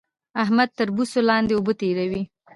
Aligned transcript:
احمد 0.43 0.69
تر 0.77 0.87
بوسو 0.95 1.19
لاندې 1.29 1.53
اوبه 1.55 1.73
تېروي 1.79 2.21